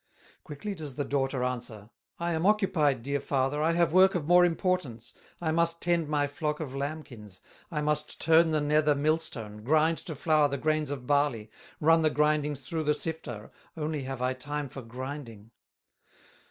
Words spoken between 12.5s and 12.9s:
through